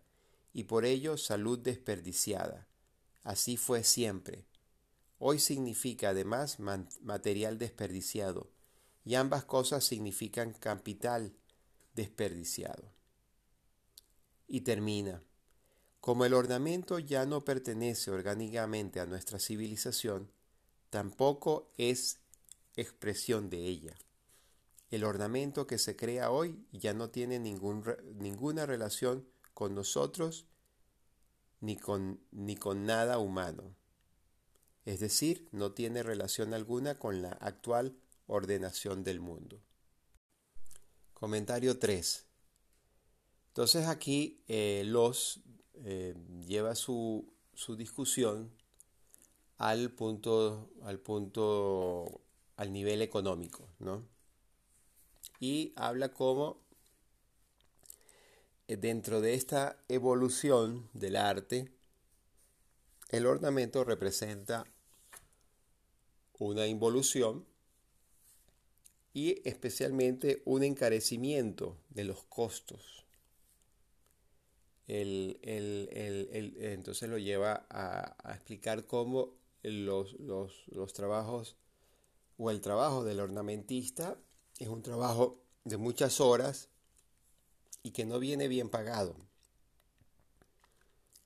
y 0.54 0.64
por 0.64 0.86
ello 0.86 1.18
salud 1.18 1.58
desperdiciada. 1.58 2.66
Así 3.22 3.56
fue 3.56 3.84
siempre. 3.84 4.46
hoy 5.18 5.38
significa 5.38 6.08
además 6.08 6.58
material 6.58 7.58
desperdiciado, 7.58 8.50
y 9.04 9.14
ambas 9.14 9.44
cosas 9.44 9.84
significan 9.84 10.52
capital 10.52 11.32
desperdiciado. 11.94 12.90
Y 14.48 14.62
termina. 14.62 15.22
Como 16.00 16.24
el 16.24 16.34
ornamento 16.34 16.98
ya 16.98 17.26
no 17.26 17.44
pertenece 17.44 18.10
orgánicamente 18.10 18.98
a 18.98 19.06
nuestra 19.06 19.38
civilización, 19.38 20.32
tampoco 20.90 21.70
es 21.76 22.18
expresión 22.76 23.50
de 23.50 23.58
ella. 23.58 23.94
El 24.92 25.04
ornamento 25.04 25.66
que 25.66 25.78
se 25.78 25.96
crea 25.96 26.30
hoy 26.30 26.66
ya 26.70 26.92
no 26.92 27.08
tiene 27.08 27.38
ninguna 27.38 28.66
relación 28.66 29.26
con 29.54 29.74
nosotros 29.74 30.44
ni 31.60 31.78
con, 31.78 32.20
ni 32.30 32.56
con 32.56 32.84
nada 32.84 33.18
humano. 33.18 33.74
Es 34.84 35.00
decir, 35.00 35.48
no 35.50 35.72
tiene 35.72 36.02
relación 36.02 36.52
alguna 36.52 36.98
con 36.98 37.22
la 37.22 37.30
actual 37.30 37.96
ordenación 38.26 39.02
del 39.02 39.20
mundo. 39.20 39.62
Comentario 41.14 41.78
3. 41.78 42.26
Entonces 43.48 43.86
aquí 43.86 44.44
eh, 44.46 44.82
los 44.84 45.40
eh, 45.84 46.14
lleva 46.46 46.74
su, 46.74 47.32
su, 47.54 47.76
discusión 47.76 48.52
al 49.56 49.90
punto, 49.92 50.70
al 50.82 51.00
punto, 51.00 52.20
al 52.56 52.74
nivel 52.74 53.00
económico, 53.00 53.70
¿no? 53.78 54.11
Y 55.42 55.74
habla 55.74 56.12
como 56.12 56.62
eh, 58.68 58.76
dentro 58.76 59.20
de 59.20 59.34
esta 59.34 59.76
evolución 59.88 60.88
del 60.92 61.16
arte, 61.16 61.68
el 63.08 63.26
ornamento 63.26 63.82
representa 63.82 64.64
una 66.38 66.68
involución 66.68 67.44
y 69.12 69.42
especialmente 69.42 70.42
un 70.44 70.62
encarecimiento 70.62 71.76
de 71.90 72.04
los 72.04 72.22
costos. 72.22 73.04
entonces 74.86 77.08
lo 77.08 77.18
lleva 77.18 77.66
a, 77.68 78.32
explicar 78.32 78.86
cómo 78.86 79.34
los, 79.64 80.14
los 80.20 80.92
trabajos 80.92 81.56
o 82.38 82.52
el 82.52 82.60
trabajo 82.60 83.02
del 83.02 83.18
ornamentista 83.18 84.16
es 84.58 84.68
un 84.68 84.82
trabajo 84.82 85.38
de 85.64 85.76
muchas 85.76 86.20
horas 86.20 86.68
y 87.82 87.90
que 87.90 88.04
no 88.04 88.18
viene 88.18 88.48
bien 88.48 88.68
pagado. 88.68 89.16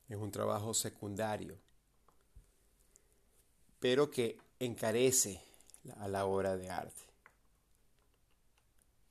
Es 0.09 0.16
un 0.16 0.30
trabajo 0.30 0.73
secundario, 0.73 1.59
pero 3.80 4.11
que 4.11 4.38
encarece 4.61 5.42
a 5.99 6.09
la 6.09 6.26
obra 6.26 6.56
de 6.56 6.71
arte. 6.71 7.02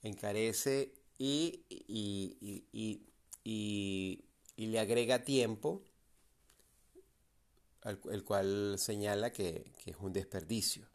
Encarece 0.02 0.94
y, 1.18 1.66
y, 3.44 4.26
le 4.58 4.80
agrega 4.80 5.24
tiempo, 5.24 5.84
el 7.84 8.24
cual 8.24 8.78
señala 8.78 9.32
que, 9.32 9.72
es 9.86 9.96
un 10.00 10.14
desperdicio. 10.14 10.88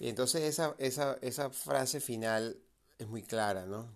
Y 0.00 0.08
entonces 0.08 0.42
esa, 0.44 0.74
esa, 0.78 1.18
esa 1.20 1.50
frase 1.50 2.00
final 2.00 2.58
es 2.98 3.06
muy 3.06 3.22
clara, 3.22 3.66
¿no? 3.66 3.86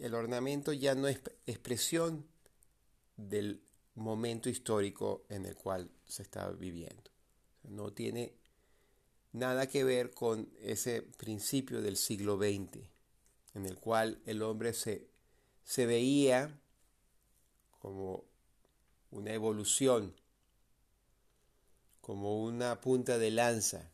El 0.00 0.14
ornamento 0.14 0.72
ya 0.72 0.96
no 0.96 1.06
es 1.06 1.20
expresión 1.46 2.26
del 3.16 3.62
momento 3.94 4.48
histórico 4.48 5.24
en 5.28 5.46
el 5.46 5.54
cual 5.54 5.90
se 6.06 6.22
está 6.22 6.50
viviendo. 6.50 7.04
No 7.62 7.92
tiene 7.92 8.34
nada 9.32 9.68
que 9.68 9.84
ver 9.84 10.12
con 10.12 10.50
ese 10.58 11.02
principio 11.02 11.82
del 11.82 11.96
siglo 11.96 12.36
XX, 12.36 12.80
en 13.54 13.64
el 13.64 13.78
cual 13.78 14.20
el 14.26 14.42
hombre 14.42 14.72
se, 14.72 15.06
se 15.62 15.86
veía 15.86 16.60
como 17.78 18.24
una 19.12 19.32
evolución, 19.32 20.16
como 22.00 22.42
una 22.42 22.80
punta 22.80 23.18
de 23.18 23.30
lanza 23.30 23.88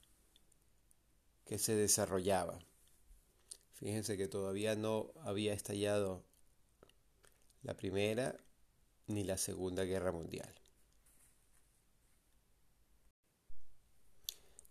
que 1.45 1.59
se 1.59 1.75
desarrollaba. 1.75 2.59
Fíjense 3.75 4.17
que 4.17 4.29
todavía 4.29 4.77
no 4.77 5.13
había 5.23 5.53
estallado 5.53 6.25
la 7.63 7.77
Primera 7.77 8.39
ni 9.07 9.25
la 9.25 9.37
Segunda 9.37 9.85
Guerra 9.85 10.13
Mundial. 10.13 10.55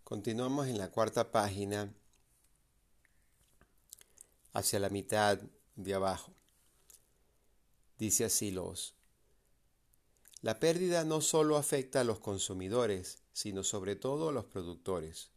Continuamos 0.04 0.68
en 0.68 0.78
la 0.78 0.90
cuarta 0.90 1.30
página 1.30 1.92
hacia 4.52 4.78
la 4.78 4.88
mitad 4.88 5.38
de 5.76 5.94
abajo. 5.94 6.32
Dice 7.98 8.24
así 8.24 8.50
los. 8.50 8.94
La 10.40 10.60
pérdida 10.60 11.04
no 11.04 11.20
solo 11.20 11.56
afecta 11.56 12.00
a 12.00 12.04
los 12.04 12.20
consumidores, 12.20 13.22
sino 13.32 13.64
sobre 13.64 13.96
todo 13.96 14.28
a 14.28 14.32
los 14.32 14.44
productores. 14.44 15.30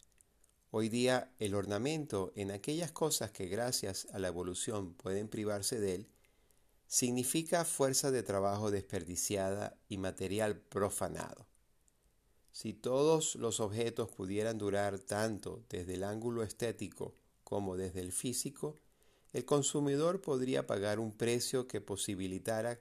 Hoy 0.79 0.89
día 0.89 1.33
el 1.39 1.55
ornamento 1.55 2.31
en 2.35 2.51
aquellas 2.51 2.91
cosas 2.91 3.31
que 3.31 3.47
gracias 3.47 4.07
a 4.13 4.19
la 4.19 4.27
evolución 4.27 4.93
pueden 4.93 5.27
privarse 5.27 5.79
de 5.79 5.95
él, 5.95 6.07
significa 6.85 7.65
fuerza 7.65 8.11
de 8.11 8.21
trabajo 8.21 8.69
desperdiciada 8.69 9.75
y 9.89 9.97
material 9.97 10.59
profanado. 10.59 11.47
Si 12.51 12.73
todos 12.73 13.33
los 13.37 13.59
objetos 13.59 14.11
pudieran 14.11 14.59
durar 14.59 14.99
tanto 14.99 15.65
desde 15.67 15.95
el 15.95 16.03
ángulo 16.03 16.43
estético 16.43 17.15
como 17.43 17.75
desde 17.75 18.01
el 18.01 18.11
físico, 18.11 18.79
el 19.33 19.45
consumidor 19.45 20.21
podría 20.21 20.67
pagar 20.67 20.99
un 20.99 21.11
precio 21.11 21.67
que 21.67 21.81
posibilitara 21.81 22.79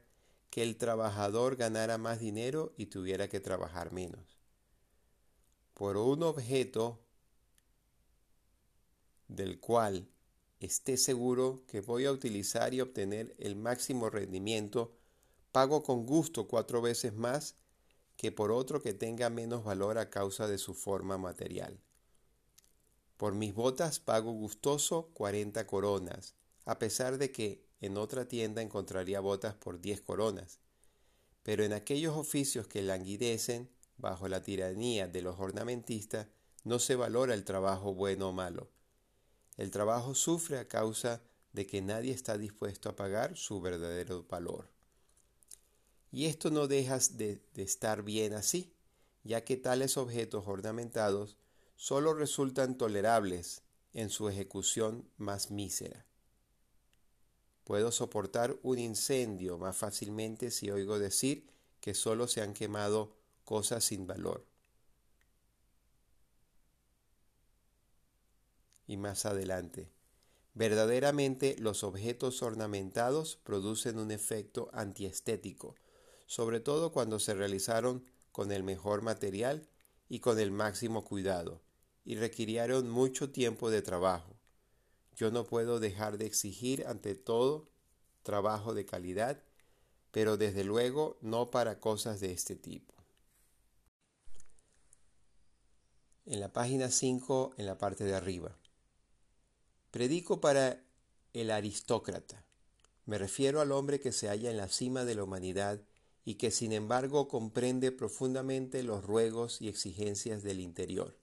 que 0.50 0.62
el 0.62 0.76
trabajador 0.76 1.56
ganara 1.56 1.96
más 1.96 2.20
dinero 2.20 2.74
y 2.76 2.88
tuviera 2.88 3.28
que 3.28 3.40
trabajar 3.40 3.90
menos. 3.90 4.36
Por 5.72 5.96
un 5.96 6.22
objeto 6.24 7.05
del 9.28 9.60
cual 9.60 10.08
esté 10.60 10.96
seguro 10.96 11.64
que 11.66 11.80
voy 11.80 12.06
a 12.06 12.12
utilizar 12.12 12.74
y 12.74 12.80
obtener 12.80 13.34
el 13.38 13.56
máximo 13.56 14.10
rendimiento, 14.10 14.94
pago 15.52 15.82
con 15.82 16.06
gusto 16.06 16.48
cuatro 16.48 16.80
veces 16.80 17.14
más 17.14 17.56
que 18.16 18.32
por 18.32 18.50
otro 18.50 18.82
que 18.82 18.94
tenga 18.94 19.28
menos 19.30 19.64
valor 19.64 19.98
a 19.98 20.10
causa 20.10 20.48
de 20.48 20.58
su 20.58 20.74
forma 20.74 21.18
material. 21.18 21.78
Por 23.16 23.34
mis 23.34 23.54
botas 23.54 24.00
pago 24.00 24.32
gustoso 24.32 25.10
40 25.14 25.66
coronas, 25.66 26.34
a 26.64 26.78
pesar 26.78 27.18
de 27.18 27.32
que 27.32 27.66
en 27.80 27.96
otra 27.96 28.26
tienda 28.26 28.62
encontraría 28.62 29.20
botas 29.20 29.54
por 29.54 29.80
10 29.80 30.00
coronas. 30.00 30.60
Pero 31.42 31.64
en 31.64 31.72
aquellos 31.72 32.16
oficios 32.16 32.66
que 32.66 32.82
languidecen 32.82 33.70
bajo 33.98 34.28
la 34.28 34.42
tiranía 34.42 35.08
de 35.08 35.22
los 35.22 35.38
ornamentistas, 35.38 36.26
no 36.64 36.78
se 36.78 36.96
valora 36.96 37.34
el 37.34 37.44
trabajo 37.44 37.94
bueno 37.94 38.30
o 38.30 38.32
malo. 38.32 38.68
El 39.56 39.70
trabajo 39.70 40.14
sufre 40.14 40.58
a 40.58 40.68
causa 40.68 41.22
de 41.52 41.66
que 41.66 41.80
nadie 41.80 42.12
está 42.12 42.36
dispuesto 42.36 42.88
a 42.88 42.96
pagar 42.96 43.36
su 43.36 43.60
verdadero 43.60 44.24
valor. 44.24 44.68
Y 46.12 46.26
esto 46.26 46.50
no 46.50 46.66
deja 46.66 46.98
de, 47.12 47.42
de 47.54 47.62
estar 47.62 48.02
bien 48.02 48.34
así, 48.34 48.74
ya 49.24 49.44
que 49.44 49.56
tales 49.56 49.96
objetos 49.96 50.46
ornamentados 50.46 51.36
solo 51.74 52.14
resultan 52.14 52.76
tolerables 52.76 53.62
en 53.92 54.10
su 54.10 54.28
ejecución 54.28 55.08
más 55.16 55.50
mísera. 55.50 56.06
Puedo 57.64 57.90
soportar 57.90 58.56
un 58.62 58.78
incendio 58.78 59.58
más 59.58 59.76
fácilmente 59.76 60.50
si 60.50 60.70
oigo 60.70 60.98
decir 60.98 61.50
que 61.80 61.94
solo 61.94 62.28
se 62.28 62.40
han 62.42 62.54
quemado 62.54 63.16
cosas 63.44 63.84
sin 63.84 64.06
valor. 64.06 64.46
Y 68.86 68.96
más 68.96 69.26
adelante. 69.26 69.90
Verdaderamente 70.54 71.56
los 71.58 71.84
objetos 71.84 72.42
ornamentados 72.42 73.36
producen 73.36 73.98
un 73.98 74.10
efecto 74.10 74.70
antiestético, 74.72 75.74
sobre 76.26 76.60
todo 76.60 76.92
cuando 76.92 77.18
se 77.18 77.34
realizaron 77.34 78.04
con 78.32 78.52
el 78.52 78.62
mejor 78.62 79.02
material 79.02 79.68
y 80.08 80.20
con 80.20 80.38
el 80.38 80.50
máximo 80.50 81.04
cuidado, 81.04 81.62
y 82.04 82.16
requirieron 82.16 82.88
mucho 82.88 83.30
tiempo 83.30 83.70
de 83.70 83.82
trabajo. 83.82 84.36
Yo 85.14 85.30
no 85.30 85.44
puedo 85.44 85.80
dejar 85.80 86.18
de 86.18 86.26
exigir 86.26 86.86
ante 86.86 87.14
todo 87.14 87.68
trabajo 88.22 88.74
de 88.74 88.86
calidad, 88.86 89.42
pero 90.10 90.36
desde 90.36 90.64
luego 90.64 91.18
no 91.20 91.50
para 91.50 91.80
cosas 91.80 92.20
de 92.20 92.32
este 92.32 92.56
tipo. 92.56 92.94
En 96.24 96.40
la 96.40 96.52
página 96.52 96.90
5, 96.90 97.54
en 97.56 97.66
la 97.66 97.78
parte 97.78 98.04
de 98.04 98.14
arriba. 98.14 98.56
Predico 99.96 100.42
para 100.42 100.84
el 101.32 101.50
aristócrata. 101.50 102.44
Me 103.06 103.16
refiero 103.16 103.62
al 103.62 103.72
hombre 103.72 103.98
que 103.98 104.12
se 104.12 104.28
halla 104.28 104.50
en 104.50 104.58
la 104.58 104.68
cima 104.68 105.06
de 105.06 105.14
la 105.14 105.24
humanidad 105.24 105.80
y 106.22 106.34
que 106.34 106.50
sin 106.50 106.74
embargo 106.74 107.28
comprende 107.28 107.92
profundamente 107.92 108.82
los 108.82 109.02
ruegos 109.02 109.62
y 109.62 109.68
exigencias 109.68 110.42
del 110.42 110.60
interior. 110.60 111.16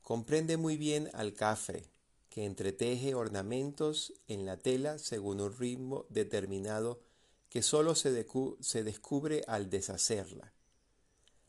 Comprende 0.00 0.56
muy 0.56 0.78
bien 0.78 1.10
al 1.12 1.34
cafre, 1.34 1.90
que 2.30 2.46
entreteje 2.46 3.14
ornamentos 3.14 4.14
en 4.26 4.46
la 4.46 4.56
tela 4.56 4.96
según 4.96 5.42
un 5.42 5.54
ritmo 5.54 6.06
determinado 6.08 7.02
que 7.50 7.60
sólo 7.60 7.94
se, 7.94 8.26
se 8.60 8.84
descubre 8.84 9.44
al 9.46 9.68
deshacerla, 9.68 10.54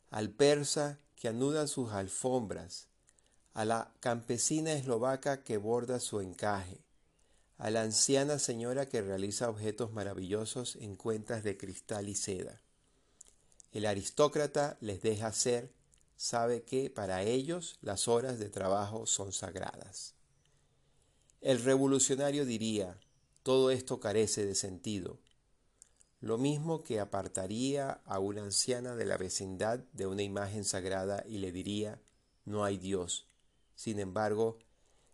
al 0.09 0.29
persa 0.29 0.99
que 1.15 1.29
anuda 1.29 1.67
sus 1.67 1.93
alfombras, 1.93 2.89
a 3.55 3.63
la 3.63 3.93
campesina 4.01 4.73
eslovaca 4.73 5.41
que 5.41 5.55
borda 5.57 6.01
su 6.01 6.19
encaje, 6.19 6.77
a 7.57 7.69
la 7.69 7.83
anciana 7.83 8.37
señora 8.37 8.89
que 8.89 9.01
realiza 9.01 9.49
objetos 9.49 9.93
maravillosos 9.93 10.75
en 10.75 10.97
cuentas 10.97 11.41
de 11.43 11.57
cristal 11.57 12.09
y 12.09 12.15
seda. 12.15 12.61
El 13.71 13.85
aristócrata 13.85 14.77
les 14.81 15.01
deja 15.01 15.31
ser, 15.31 15.71
sabe 16.17 16.63
que 16.63 16.89
para 16.89 17.23
ellos 17.23 17.77
las 17.81 18.09
horas 18.09 18.39
de 18.39 18.49
trabajo 18.49 19.07
son 19.07 19.31
sagradas. 19.31 20.15
El 21.39 21.63
revolucionario 21.63 22.45
diría, 22.45 22.99
todo 23.41 23.71
esto 23.71 24.01
carece 24.01 24.45
de 24.45 24.55
sentido, 24.55 25.17
lo 26.19 26.37
mismo 26.37 26.83
que 26.83 26.99
apartaría 26.99 28.01
a 28.05 28.19
una 28.19 28.43
anciana 28.43 28.95
de 28.95 29.05
la 29.05 29.15
vecindad 29.15 29.79
de 29.93 30.07
una 30.07 30.23
imagen 30.23 30.65
sagrada 30.65 31.23
y 31.25 31.37
le 31.37 31.53
diría, 31.53 32.01
no 32.43 32.65
hay 32.65 32.77
Dios. 32.77 33.29
Sin 33.75 33.99
embargo, 33.99 34.57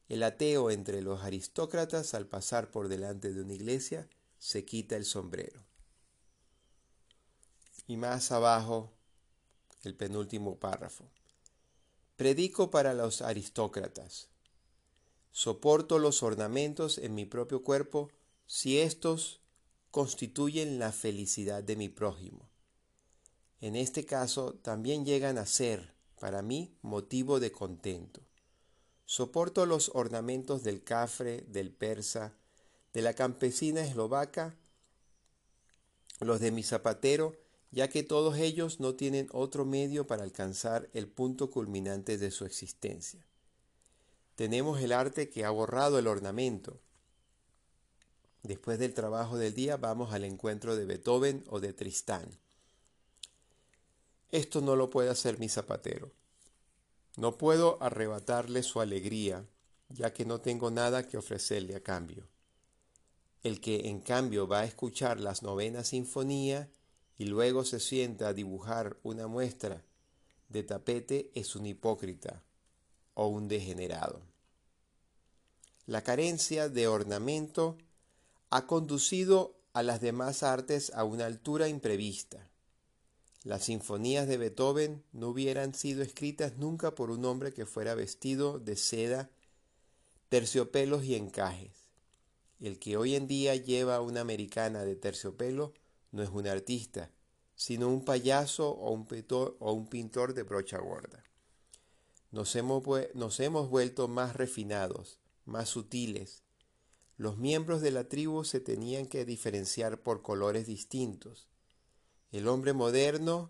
el 0.08 0.24
ateo 0.24 0.71
entre 0.71 1.02
los 1.02 1.24
aristócratas 1.24 2.13
al 2.13 2.28
pasar 2.28 2.69
por 2.71 2.88
delante 2.88 3.34
de 3.34 3.41
una 3.41 3.54
iglesia 3.54 4.08
se 4.38 4.65
quita 4.65 4.95
el 4.95 5.06
sombrero. 5.06 5.63
Y 7.88 7.97
más 7.97 8.32
abajo, 8.32 8.91
el 9.84 9.95
penúltimo 9.95 10.58
párrafo. 10.58 11.10
Predico 12.15 12.69
para 12.71 12.93
los 12.93 13.21
aristócratas. 13.21 14.30
Soporto 15.32 15.97
los 15.97 16.24
ornamentos 16.24 16.97
en 16.97 17.15
mi 17.15 17.26
propio 17.26 17.63
cuerpo 17.63 18.10
si 18.45 18.80
estos 18.80 19.39
constituyen 19.91 20.78
la 20.78 20.91
felicidad 20.91 21.63
de 21.63 21.76
mi 21.76 21.89
prójimo. 21.89 22.50
En 23.62 23.76
este 23.76 24.06
caso 24.06 24.56
también 24.56 25.06
llegan 25.06 25.38
a 25.38 25.45
ser, 25.45 25.93
para 26.19 26.41
mí, 26.41 26.76
motivo 26.82 27.39
de 27.39 27.52
contento. 27.52 28.21
Soporto 29.12 29.65
los 29.65 29.91
ornamentos 29.93 30.63
del 30.63 30.86
cafre, 30.86 31.41
del 31.50 31.69
persa, 31.69 32.32
de 32.93 33.02
la 33.02 33.13
campesina 33.13 33.82
eslovaca, 33.82 34.56
los 36.21 36.39
de 36.39 36.52
mi 36.52 36.63
zapatero, 36.63 37.36
ya 37.71 37.89
que 37.89 38.04
todos 38.04 38.38
ellos 38.38 38.80
no 38.80 38.95
tienen 38.95 39.28
otro 39.34 39.65
medio 39.65 40.08
para 40.08 40.24
alcanzar 40.24 40.89
el 40.93 41.10
punto 41.10 41.52
culminante 41.52 42.17
de 42.17 42.32
su 42.32 42.45
existencia. 42.45 43.19
Tenemos 44.36 44.80
el 44.80 44.93
arte 44.93 45.30
que 45.30 45.43
ha 45.43 45.50
borrado 45.50 46.00
el 46.00 46.08
ornamento. 46.08 46.80
Después 48.43 48.80
del 48.80 48.93
trabajo 48.93 49.38
del 49.38 49.54
día 49.54 49.76
vamos 49.76 50.13
al 50.13 50.24
encuentro 50.24 50.78
de 50.78 50.86
Beethoven 50.86 51.43
o 51.50 51.60
de 51.60 51.74
Tristán. 51.74 52.39
Esto 54.32 54.62
no 54.62 54.78
lo 54.78 54.89
puede 54.89 55.10
hacer 55.10 55.38
mi 55.38 55.50
zapatero. 55.50 56.13
No 57.17 57.38
puedo 57.38 57.82
arrebatarle 57.82 58.63
su 58.63 58.82
alegría, 58.82 59.45
ya 59.89 60.13
que 60.13 60.26
no 60.26 60.41
tengo 60.41 60.71
nada 60.71 61.08
que 61.08 61.17
ofrecerle 61.17 61.76
a 61.76 61.84
cambio. 61.84 62.28
El 63.43 63.60
que 63.60 63.89
en 63.89 64.02
cambio 64.02 64.47
va 64.47 64.62
a 64.62 64.65
escuchar 64.65 65.19
las 65.19 65.43
novenas 65.43 65.89
sinfonía 65.89 66.71
y 67.17 67.26
luego 67.26 67.65
se 67.65 67.80
sienta 67.80 68.30
a 68.30 68.34
dibujar 68.34 68.97
una 69.04 69.28
muestra 69.28 69.84
de 70.52 70.63
tapete 70.63 71.32
es 71.34 71.56
un 71.56 71.65
hipócrita 71.65 72.43
o 73.13 73.28
un 73.28 73.47
degenerado. 73.47 74.21
La 75.86 76.04
carencia 76.04 76.67
de 76.67 76.88
ornamento 76.88 77.78
ha 78.50 78.67
conducido 78.67 79.56
a 79.74 79.82
las 79.82 80.02
demás 80.02 80.43
artes 80.43 80.91
a 80.93 81.06
una 81.06 81.26
altura 81.26 81.69
imprevista. 81.69 82.51
Las 83.44 83.66
sinfonías 83.66 84.28
de 84.28 84.38
Beethoven 84.38 85.04
no 85.14 85.30
hubieran 85.30 85.74
sido 85.74 86.04
escritas 86.04 86.58
nunca 86.58 86.94
por 86.94 87.10
un 87.10 87.26
hombre 87.26 87.54
que 87.54 87.66
fuera 87.66 87.96
vestido 87.96 88.60
de 88.60 88.76
seda, 88.76 89.32
terciopelos 90.30 91.04
y 91.04 91.16
encajes. 91.16 91.88
El 92.60 92.78
que 92.78 92.98
hoy 92.98 93.16
en 93.16 93.28
día 93.28 93.56
lleva 93.56 94.02
una 94.02 94.22
americana 94.22 94.86
de 94.86 94.96
terciopelo 94.96 95.74
no 96.12 96.22
es 96.22 96.30
un 96.30 96.46
artista, 96.46 97.10
sino 97.56 97.90
un 97.90 98.06
payaso 98.06 98.70
o 98.70 98.92
un, 98.92 99.08
pintor, 99.08 99.58
o 99.60 99.74
un 99.74 99.88
pintor 99.88 100.36
de 100.36 100.44
brocha 100.44 100.78
gorda. 100.78 101.24
Nos 102.32 102.56
hemos, 102.56 102.84
nos 103.16 103.40
hemos 103.40 103.70
vuelto 103.70 104.08
más 104.08 104.36
refinados, 104.36 105.20
más 105.46 105.70
sutiles. 105.70 106.44
Los 107.18 107.38
miembros 107.38 107.82
de 107.82 107.92
la 107.92 108.08
tribu 108.08 108.44
se 108.44 108.60
tenían 108.60 109.08
que 109.08 109.26
diferenciar 109.26 110.02
por 110.02 110.22
colores 110.22 110.68
distintos. 110.68 111.51
El 112.32 112.48
hombre 112.48 112.72
moderno 112.72 113.50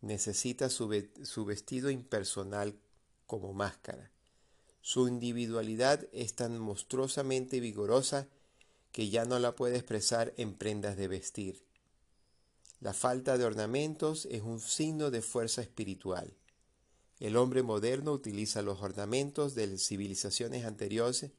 necesita 0.00 0.70
su, 0.70 0.88
vestido 0.88 1.90
impersonal 1.90 2.76
como 3.26 3.52
máscara. 3.52 4.10
Su 4.80 5.06
individualidad 5.06 6.08
es 6.12 6.34
tan 6.34 6.58
monstruosamente 6.58 7.60
vigorosa 7.60 8.26
que 8.90 9.08
ya 9.08 9.24
no 9.24 9.38
la 9.38 9.54
puede 9.54 9.76
expresar 9.76 10.34
en 10.36 10.54
prendas 10.54 10.96
de 10.96 11.06
vestir. 11.06 11.64
La 12.80 12.92
falta 12.92 13.38
de 13.38 13.44
ornamentos 13.44 14.26
es 14.26 14.42
un 14.42 14.58
signo 14.58 15.12
de 15.12 15.22
fuerza 15.22 15.62
espiritual. 15.62 16.34
El 17.20 17.36
hombre 17.36 17.62
moderno 17.62 18.12
utiliza 18.12 18.62
los 18.62 18.80
ornamentos 18.80 19.54
de 19.54 19.78
civilizaciones 19.78 20.64
anteriores, 20.64 21.30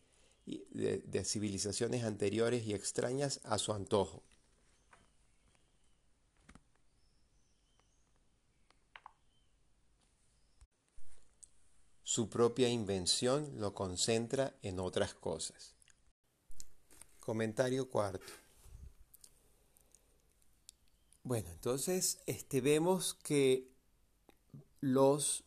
de 0.46 1.26
civilizaciones 1.26 2.06
anteriores 2.06 2.66
y 2.66 2.74
extrañas 2.74 3.42
a 3.44 3.58
su 3.58 3.74
antojo. 3.74 4.24
Su 12.12 12.28
propia 12.28 12.68
invención 12.68 13.58
lo 13.58 13.74
concentra 13.74 14.54
en 14.64 14.82
otras 14.82 15.14
cosas. 15.14 15.78
Comentario 17.22 17.90
cuarto. 17.90 18.26
Bueno, 21.24 21.50
entonces 21.52 22.22
este, 22.26 22.60
vemos 22.60 23.14
que 23.14 23.72
los, 24.82 25.46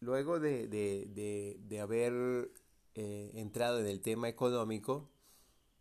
luego 0.00 0.40
de, 0.40 1.80
haber 1.80 2.52
eh, 2.94 3.30
entrado 3.36 3.80
en 3.80 3.86
el 3.86 4.02
tema 4.02 4.28
económico, 4.28 5.08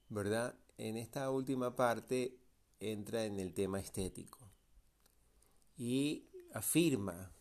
¿verdad? 0.07 0.57
En 0.77 0.95
esta 0.95 1.31
última 1.31 1.75
parte 1.75 2.39
entra 2.79 3.25
en 3.25 3.41
el 3.41 3.53
tema 3.53 3.81
estético 3.81 4.39
y 5.75 6.29
afirma 6.53 7.33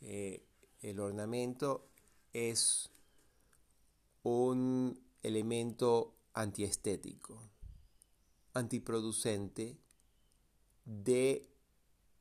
que 0.00 0.46
el 0.80 0.98
ornamento 0.98 1.90
es 2.36 2.90
un 4.22 5.00
elemento 5.22 6.14
antiestético, 6.34 7.50
antiproducente 8.52 9.78
de 10.84 11.48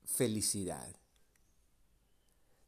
felicidad. 0.05 0.95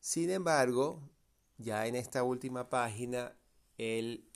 Sin 0.01 0.29
embargo, 0.29 1.09
ya 1.57 1.87
en 1.87 1.95
esta 1.95 2.23
última 2.23 2.69
página, 2.69 3.37
él 3.77 4.29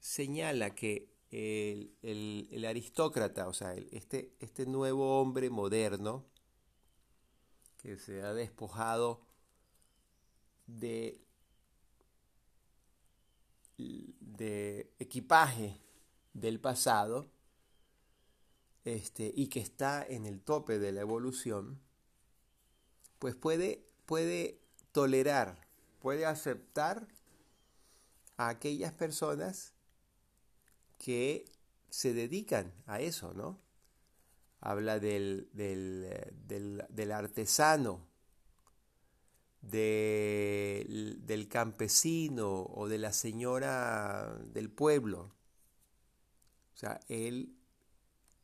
señala 0.00 0.74
que 0.74 1.12
el, 1.30 2.64
aristócrata, 2.66 3.46
o 3.46 3.52
sea, 3.52 3.74
este, 3.74 4.34
este 4.40 4.66
nuevo 4.66 5.20
hombre 5.20 5.48
moderno, 5.48 6.24
que 7.76 7.96
se 7.96 8.22
ha 8.22 8.34
despojado 8.34 9.20
de 10.66 11.27
de 13.78 14.92
equipaje 14.98 15.80
del 16.32 16.60
pasado 16.60 17.30
este, 18.84 19.32
y 19.34 19.48
que 19.48 19.60
está 19.60 20.04
en 20.04 20.26
el 20.26 20.40
tope 20.40 20.78
de 20.78 20.92
la 20.92 21.00
evolución, 21.00 21.80
pues 23.18 23.34
puede, 23.34 23.84
puede 24.06 24.60
tolerar, 24.92 25.66
puede 26.00 26.26
aceptar 26.26 27.06
a 28.36 28.48
aquellas 28.48 28.92
personas 28.92 29.74
que 30.98 31.44
se 31.90 32.12
dedican 32.12 32.72
a 32.86 33.00
eso, 33.00 33.32
¿no? 33.34 33.60
Habla 34.60 34.98
del, 34.98 35.48
del, 35.52 36.84
del 36.88 37.12
artesano 37.12 38.08
del 39.60 41.48
campesino 41.48 42.62
o 42.62 42.88
de 42.88 42.98
la 42.98 43.12
señora 43.12 44.38
del 44.52 44.70
pueblo. 44.70 45.34
O 46.74 46.76
sea, 46.76 47.00
él 47.08 47.58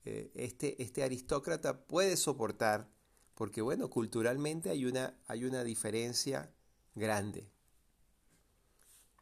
eh, 0.05 0.31
este, 0.35 0.83
este 0.83 1.03
aristócrata 1.03 1.87
puede 1.87 2.17
soportar, 2.17 2.89
porque 3.35 3.63
bueno, 3.63 3.89
culturalmente 3.89 4.71
hay 4.71 4.85
una, 4.85 5.19
hay 5.27 5.45
una 5.45 5.65
diferencia 5.65 6.53
grande. 6.95 7.49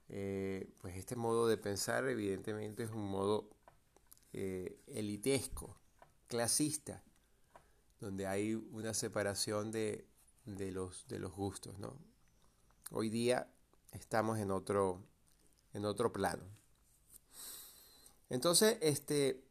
Eh, 0.08 0.70
pues 0.78 0.96
este 0.96 1.16
modo 1.16 1.46
de 1.46 1.56
pensar 1.56 2.06
evidentemente 2.08 2.82
es 2.82 2.90
un 2.90 3.08
modo 3.08 3.48
eh, 4.32 4.78
elitesco, 4.88 5.78
clasista, 6.26 7.02
donde 8.00 8.26
hay 8.26 8.54
una 8.54 8.92
separación 8.92 9.70
de, 9.70 10.06
los, 10.46 11.06
de 11.08 11.18
los 11.18 11.32
gustos. 11.32 11.78
¿no? 11.78 11.96
Hoy 12.90 13.10
día 13.10 13.48
estamos 13.92 14.38
en 14.38 14.50
otro, 14.50 15.02
en 15.72 15.84
otro 15.84 16.12
plano. 16.12 16.44
Entonces, 18.28 18.78
este, 18.80 19.44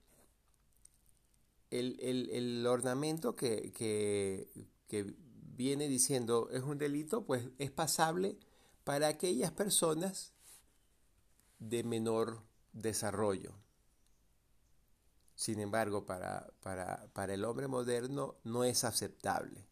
el, 1.69 2.65
ornamento 2.67 3.35
que, 3.35 3.71
que, 3.73 5.15
viene 5.53 5.87
diciendo 5.87 6.49
es 6.51 6.63
un 6.63 6.79
delito, 6.79 7.23
pues 7.23 7.47
es 7.59 7.69
pasable 7.69 8.39
para 8.83 9.07
aquellas 9.07 9.51
personas 9.51 10.33
de 11.59 11.83
menor 11.83 12.41
desarrollo. 12.73 13.53
Sin 15.35 15.59
embargo, 15.59 16.05
para, 16.05 16.51
para, 16.61 17.33
el 17.33 17.45
hombre 17.45 17.67
moderno 17.67 18.35
no 18.43 18.63
es 18.63 18.83
aceptable. 18.83 19.67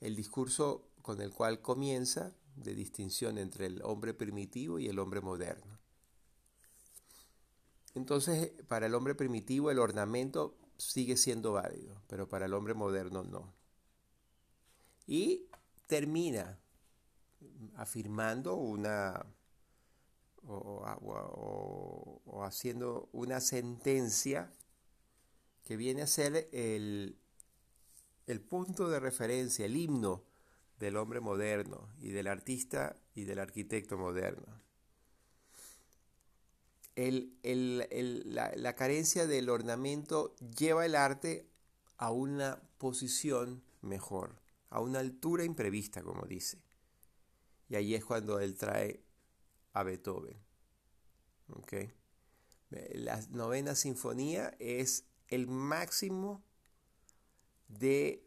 El 0.00 0.16
discurso 0.16 0.88
con 1.02 1.20
el 1.20 1.32
cual 1.32 1.60
comienza 1.60 2.34
de 2.56 2.74
distinción 2.74 3.38
entre 3.38 3.66
el 3.66 3.82
hombre 3.82 4.14
primitivo 4.14 4.78
y 4.78 4.88
el 4.88 4.98
hombre 4.98 5.20
moderno. 5.20 5.78
Entonces, 7.94 8.52
para 8.68 8.86
el 8.86 8.94
hombre 8.94 9.14
primitivo 9.14 9.70
el 9.70 9.78
ornamento 9.78 10.56
sigue 10.76 11.16
siendo 11.16 11.52
válido, 11.52 12.00
pero 12.06 12.28
para 12.28 12.46
el 12.46 12.54
hombre 12.54 12.74
moderno 12.74 13.24
no. 13.24 13.52
Y 15.06 15.46
termina 15.86 16.58
afirmando 17.76 18.54
una 18.54 19.26
o, 20.46 20.84
haciendo 22.44 23.08
una 23.12 23.40
sentencia 23.40 24.52
que 25.64 25.76
viene 25.76 26.02
a 26.02 26.06
ser 26.06 26.48
el, 26.52 27.18
el 28.28 28.40
punto 28.42 28.90
de 28.90 29.00
referencia, 29.00 29.64
el 29.64 29.76
himno 29.76 30.22
del 30.78 30.96
hombre 30.96 31.20
moderno 31.20 31.88
y 31.98 32.10
del 32.10 32.26
artista 32.26 32.94
y 33.14 33.24
del 33.24 33.38
arquitecto 33.38 33.96
moderno. 33.96 34.60
la, 36.94 38.52
la, 38.54 38.74
carencia 38.74 39.26
del 39.26 39.48
ornamento 39.48 40.36
lleva 40.56 40.84
el 40.84 40.94
arte 40.94 41.48
a 41.96 42.10
una 42.10 42.60
posición 42.76 43.62
mejor, 43.80 44.40
a 44.68 44.80
una 44.80 44.98
altura 44.98 45.44
imprevista, 45.44 46.02
como 46.02 46.26
dice. 46.26 46.58
Y 47.70 47.76
ahí 47.76 47.94
es 47.94 48.04
cuando 48.04 48.40
él 48.40 48.56
trae 48.56 49.02
a 49.72 49.82
Beethoven. 49.84 50.36
¿Okay? 51.48 51.92
La 52.70 53.22
novena 53.30 53.74
sinfonía 53.74 54.54
es 54.58 55.06
el 55.28 55.46
máximo 55.46 56.42
de 57.68 58.24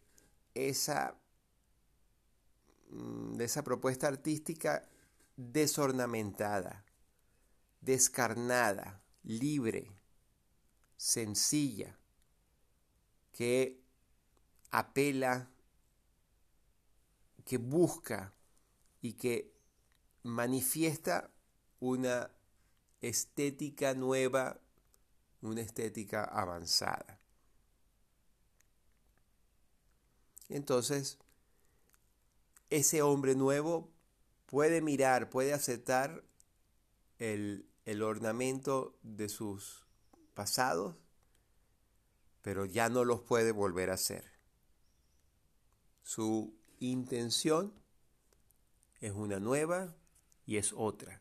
esa, 0.53 1.15
mm, 2.89 3.33
de 3.33 3.45
esa 3.45 3.63
propuesta 3.63 4.07
artística 4.07 4.87
desornamentada, 5.35 6.85
descarnada, 7.81 9.01
libre, 9.23 9.91
sencilla, 10.97 11.97
que 13.31 13.81
apela, 14.71 15.49
que 17.45 17.57
busca 17.57 18.33
y 19.01 19.13
que 19.13 19.51
manifiesta 20.23 21.31
una 21.79 22.29
estética 23.01 23.95
nueva 23.95 24.61
una 25.41 25.61
estética 25.61 26.23
avanzada. 26.23 27.20
Entonces, 30.51 31.17
ese 32.69 33.01
hombre 33.01 33.35
nuevo 33.35 33.89
puede 34.45 34.81
mirar, 34.81 35.29
puede 35.29 35.53
aceptar 35.53 36.23
el, 37.19 37.65
el 37.85 38.03
ornamento 38.03 38.97
de 39.03 39.29
sus 39.29 39.85
pasados, 40.33 40.95
pero 42.41 42.65
ya 42.65 42.89
no 42.89 43.05
los 43.05 43.21
puede 43.21 43.51
volver 43.51 43.89
a 43.89 43.95
hacer. 43.95 44.31
Su 46.03 46.53
intención 46.79 47.73
es 48.99 49.11
una 49.11 49.39
nueva 49.39 49.95
y 50.45 50.57
es 50.57 50.73
otra. 50.75 51.20